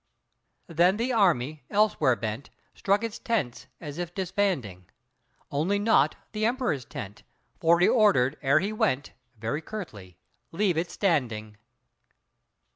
[0.65, 4.89] Then the army, elsewhere bent, Struck its tents as if disbanding,
[5.51, 7.21] Only not the Emperor's tent,
[7.59, 10.17] For he ordered, ere he went, Very curtly,
[10.51, 11.55] "Leave it standing!"